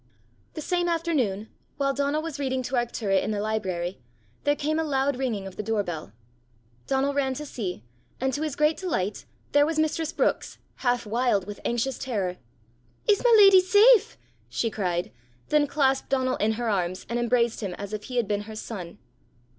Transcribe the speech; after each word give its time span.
The 0.55 0.61
same 0.61 0.89
afternoon, 0.89 1.49
while 1.77 1.93
Donal 1.93 2.23
was 2.23 2.39
reading 2.39 2.63
to 2.63 2.73
Arctura 2.73 3.21
in 3.21 3.29
the 3.29 3.39
library, 3.39 4.01
there 4.45 4.55
came 4.55 4.79
a 4.79 4.83
loud 4.83 5.15
ringing 5.17 5.45
of 5.45 5.57
the 5.57 5.61
door 5.61 5.83
bell. 5.83 6.11
Donal 6.87 7.13
ran 7.13 7.35
to 7.35 7.45
see, 7.45 7.83
and 8.19 8.33
to 8.33 8.41
his 8.41 8.55
great 8.55 8.77
delight, 8.77 9.25
there 9.51 9.63
was 9.63 9.77
mistress 9.77 10.11
Brookes, 10.11 10.57
half 10.77 11.05
wild 11.05 11.45
with 11.45 11.59
anxious 11.63 11.99
terror. 11.99 12.37
"Is 13.07 13.23
my 13.23 13.31
leddy 13.39 13.61
safe?" 13.61 14.17
she 14.49 14.71
cried 14.71 15.11
then 15.49 15.67
clasped 15.67 16.09
Donal 16.09 16.35
in 16.37 16.53
her 16.53 16.67
arms 16.67 17.05
and 17.07 17.19
embraced 17.19 17.61
him 17.61 17.75
as 17.75 17.93
if 17.93 18.05
he 18.05 18.17
had 18.17 18.27
been 18.27 18.41
her 18.49 18.55
son. 18.55 18.97